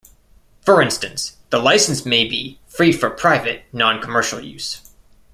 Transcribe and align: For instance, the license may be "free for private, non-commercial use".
For 0.65 0.81
instance, 0.81 1.37
the 1.51 1.59
license 1.59 2.07
may 2.07 2.27
be 2.27 2.59
"free 2.65 2.91
for 2.91 3.11
private, 3.11 3.65
non-commercial 3.71 4.39
use". 4.41 4.81